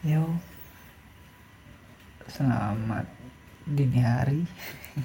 [0.00, 0.24] Yo,
[2.24, 3.04] selamat
[3.68, 4.48] dini hari.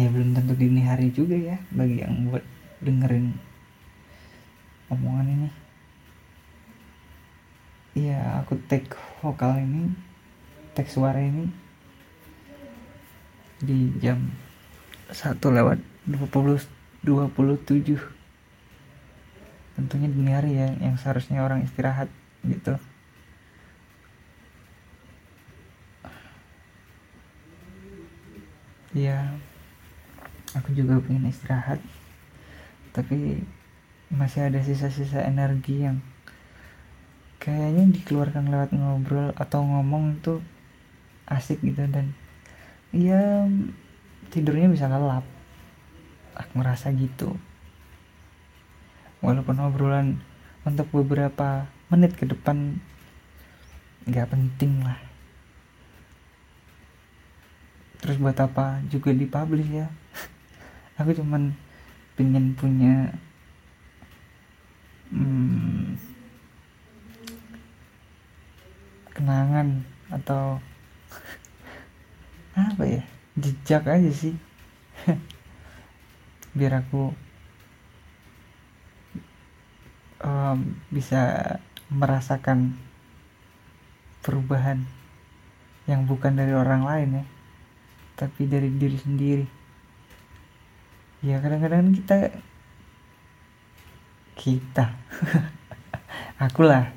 [0.00, 2.40] ya belum tentu dini hari juga ya bagi yang buat
[2.80, 3.36] dengerin
[4.88, 5.50] omongan ini.
[7.92, 9.92] Iya, aku take vokal ini,
[10.72, 11.44] take suara ini
[13.60, 14.32] di jam
[15.12, 15.76] 1 lewat
[16.08, 18.00] 20 27
[19.76, 22.08] tentunya dini hari ya yang seharusnya orang istirahat
[22.48, 22.74] gitu.
[28.96, 29.36] Ya
[30.56, 31.78] aku juga pengen istirahat.
[32.96, 33.44] Tapi
[34.08, 36.00] masih ada sisa-sisa energi yang
[37.38, 40.40] kayaknya dikeluarkan lewat ngobrol atau ngomong tuh
[41.28, 42.16] asik gitu dan
[42.90, 43.44] ya
[44.32, 45.24] tidurnya bisa lelap
[46.34, 47.36] aku merasa gitu.
[49.20, 50.22] Walaupun obrolan
[50.66, 52.78] untuk beberapa menit ke depan
[54.08, 54.98] nggak penting lah.
[57.98, 59.86] Terus buat apa juga dipublish ya?
[61.02, 61.52] Aku cuman
[62.14, 63.12] pengen punya
[65.10, 65.98] hmm,
[69.12, 70.62] kenangan atau
[72.58, 73.02] apa ya?
[73.38, 74.34] Jejak aja sih.
[76.58, 77.14] Biar aku
[80.22, 81.56] um, bisa
[81.88, 82.76] merasakan
[84.22, 84.84] perubahan
[85.88, 87.24] yang bukan dari orang lain ya
[88.18, 89.46] tapi dari diri sendiri.
[91.22, 92.34] Ya kadang-kadang kita
[94.34, 94.98] kita
[96.44, 96.90] akulah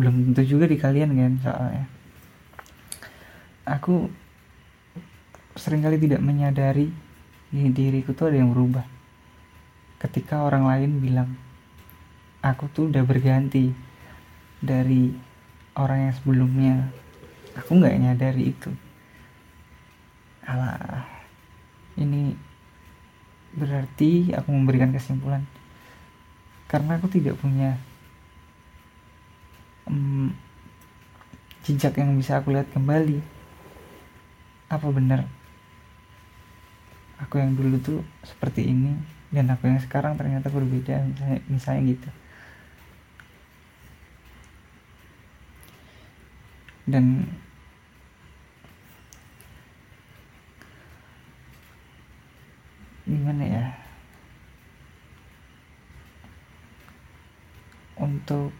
[0.00, 1.84] belum tentu juga di kalian kan soalnya.
[3.68, 4.08] Aku
[5.56, 6.88] sering kali tidak menyadari
[7.52, 8.84] di diriku tuh ada yang berubah.
[10.00, 11.36] Ketika orang lain bilang
[12.46, 13.74] aku tuh udah berganti
[14.62, 15.10] dari
[15.74, 16.74] orang yang sebelumnya.
[17.58, 18.70] Aku nggak nyadari itu.
[20.46, 21.02] Alah
[21.98, 22.38] ini
[23.56, 25.42] berarti aku memberikan kesimpulan.
[26.70, 27.78] Karena aku tidak punya
[29.90, 30.30] um,
[31.66, 33.18] jejak yang bisa aku lihat kembali.
[34.70, 35.26] Apa benar?
[37.26, 38.92] Aku yang dulu tuh seperti ini
[39.32, 42.10] dan aku yang sekarang ternyata berbeda misalnya, misalnya gitu
[46.86, 47.26] dan
[53.06, 53.66] gimana ya?
[57.98, 58.54] Untuk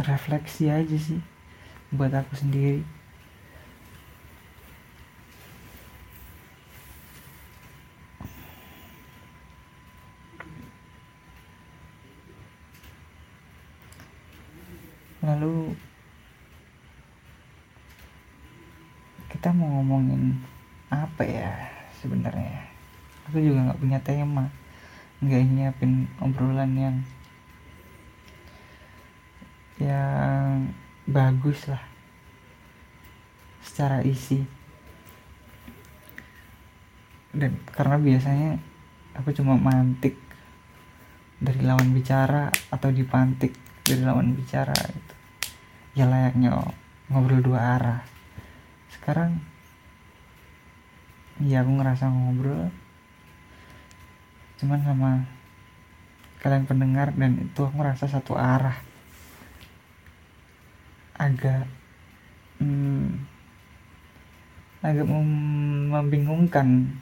[0.00, 1.20] refleksi aja sih
[1.92, 2.80] buat aku sendiri
[15.22, 15.70] lalu
[19.30, 20.38] kita mau ngomongin
[20.90, 21.50] apa ya
[22.02, 22.66] sebenarnya?
[23.30, 24.50] Aku juga nggak punya tema.
[25.22, 26.96] Nggak nyiapin obrolan yang
[29.78, 30.70] yang
[31.06, 31.82] bagus lah.
[33.62, 34.42] Secara isi.
[37.32, 38.50] Dan karena biasanya
[39.16, 40.18] aku cuma mantik
[41.42, 45.14] dari lawan bicara atau dipantik dari lawan bicara itu
[45.92, 46.56] ya layaknya
[47.12, 48.00] ngobrol dua arah.
[48.88, 49.36] Sekarang
[51.42, 52.72] ya aku ngerasa ngobrol.
[54.56, 55.10] Cuman sama
[56.40, 58.78] kalian pendengar dan itu aku ngerasa satu arah.
[61.18, 61.68] Agak
[62.62, 63.28] hmm,
[64.80, 65.28] agak mem
[65.92, 66.96] membingungkan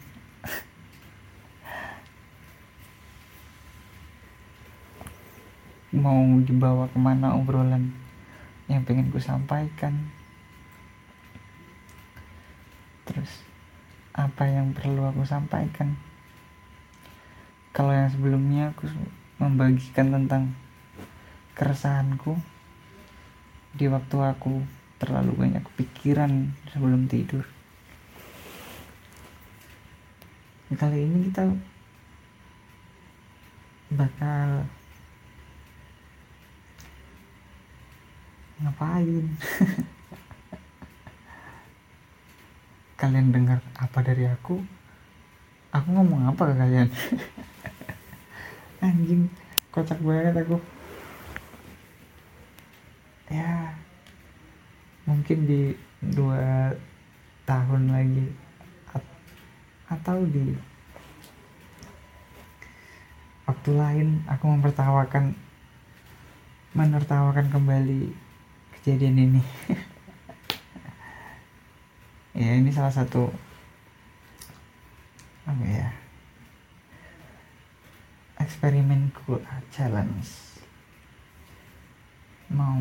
[5.90, 7.90] mau dibawa ke mana obrolan
[8.70, 10.10] yang pengen gue sampaikan.
[13.02, 13.42] Terus
[14.14, 15.98] apa yang perlu aku sampaikan?
[17.74, 18.86] Kalau yang sebelumnya aku
[19.42, 20.54] membagikan tentang
[21.58, 22.38] keresahanku
[23.74, 24.62] di waktu aku
[25.02, 27.42] terlalu banyak pikiran sebelum tidur.
[30.70, 31.50] Kali ini kita
[33.90, 34.70] bakal
[38.60, 39.24] ngapain?
[43.00, 44.60] Kalian dengar apa dari aku?
[45.72, 46.92] Aku ngomong apa ke kalian?
[48.84, 49.32] Anjing
[49.72, 50.60] kocak banget aku.
[53.30, 53.72] Ya
[55.08, 55.72] mungkin di
[56.02, 56.74] dua
[57.48, 58.30] tahun lagi
[59.90, 60.54] atau di
[63.42, 65.34] waktu lain aku mempertawakan
[66.78, 68.29] menertawakan kembali
[68.80, 69.42] kejadian ini.
[72.32, 73.28] Ya ini salah satu
[75.44, 75.92] apa ya
[78.40, 79.36] eksperimenku
[79.68, 80.56] challenge.
[82.48, 82.80] Mau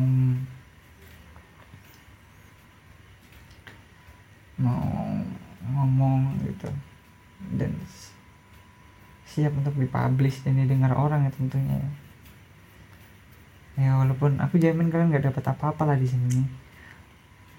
[4.56, 4.88] mau
[5.68, 6.72] ngomong gitu.
[7.52, 7.76] Dan
[9.28, 11.90] siap untuk dipublish dan didengar orang ya tentunya ya
[13.88, 16.44] walaupun aku jamin kalian nggak dapat apa-apa lah di sini.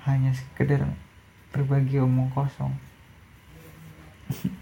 [0.05, 0.85] Hanya sekedar
[1.49, 2.73] berbagi omong kosong.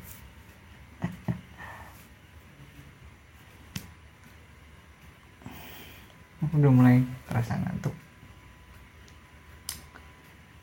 [6.39, 7.91] Aku udah mulai terasa ngantuk.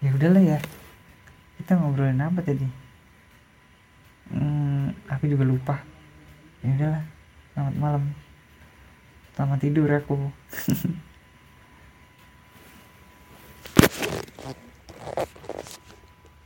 [0.00, 0.58] Ya udahlah ya.
[1.60, 2.64] Kita ngobrolin apa tadi?
[4.32, 5.76] Hmm, aku juga lupa.
[6.64, 7.04] Ya udahlah
[7.52, 8.02] selamat malam
[9.36, 10.16] Selamat tidur aku.